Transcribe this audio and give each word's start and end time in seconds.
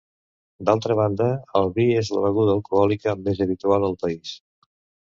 D'altra 0.69 0.95
banda, 0.99 1.27
el 1.61 1.69
vi 1.75 1.87
és 2.01 2.11
la 2.17 2.25
beguda 2.27 2.57
alcohòlica 2.61 3.17
més 3.25 3.47
habitual 3.47 3.91
al 3.91 3.97
país. 4.07 4.39